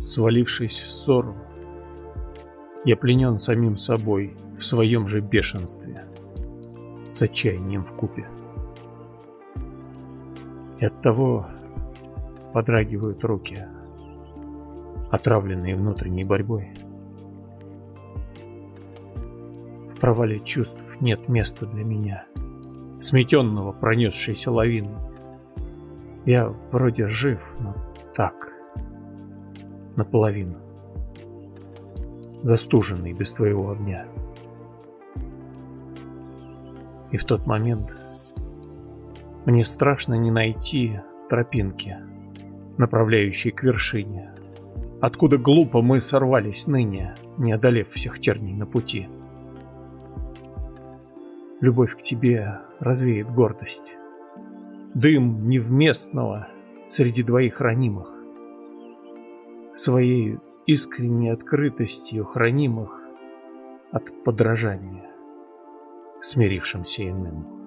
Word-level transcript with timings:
Свалившись 0.00 0.78
в 0.78 0.90
ссору, 0.90 1.34
я 2.84 2.96
пленен 2.96 3.38
самим 3.38 3.76
собой 3.76 4.36
в 4.56 4.64
своем 4.64 5.08
же 5.08 5.20
бешенстве, 5.20 6.04
с 7.08 7.20
отчаянием 7.20 7.84
в 7.84 7.94
купе. 7.94 8.28
И 10.78 10.84
оттого 10.84 11.46
подрагивают 12.54 13.24
руки, 13.24 13.66
отравленные 15.10 15.74
внутренней 15.74 16.24
борьбой. 16.24 16.72
В 19.90 20.00
провале 20.00 20.38
чувств 20.40 21.00
нет 21.00 21.28
места 21.28 21.66
для 21.66 21.82
меня, 21.82 22.24
сметенного 23.00 23.72
пронесшейся 23.72 24.52
лавиной. 24.52 24.94
Я 26.24 26.54
вроде 26.70 27.08
жив, 27.08 27.56
но 27.58 27.74
так, 28.14 28.57
наполовину, 29.98 30.56
застуженный 32.42 33.12
без 33.12 33.32
твоего 33.32 33.72
огня. 33.72 34.06
И 37.10 37.16
в 37.16 37.24
тот 37.24 37.46
момент 37.46 37.92
мне 39.44 39.64
страшно 39.64 40.14
не 40.14 40.30
найти 40.30 41.00
тропинки, 41.28 41.96
направляющей 42.76 43.50
к 43.50 43.62
вершине, 43.62 44.32
откуда 45.00 45.36
глупо 45.36 45.82
мы 45.82 46.00
сорвались 46.00 46.66
ныне, 46.66 47.16
не 47.36 47.52
одолев 47.52 47.90
всех 47.90 48.20
терний 48.20 48.54
на 48.54 48.66
пути. 48.66 49.08
Любовь 51.60 51.96
к 51.96 52.02
тебе 52.02 52.60
развеет 52.78 53.28
гордость. 53.30 53.96
Дым 54.94 55.48
невместного 55.48 56.48
среди 56.86 57.24
двоих 57.24 57.60
ранимых. 57.60 58.17
Своей 59.78 60.40
искренней 60.66 61.30
открытостью 61.30 62.24
хранимых 62.24 63.00
от 63.92 64.24
подражания, 64.24 65.08
смирившимся 66.20 67.08
иным. 67.08 67.57